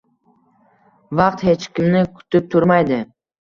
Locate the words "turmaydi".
2.57-3.01